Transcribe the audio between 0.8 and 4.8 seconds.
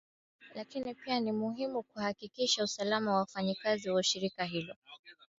pia ni muhimu kuakikisha usalama wa wafanyakazi wa shirika hilo